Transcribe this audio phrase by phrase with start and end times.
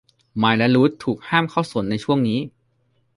[0.37, 2.39] ไมค์และรูธถูกห้ามเข้าสวนในช่วงนี้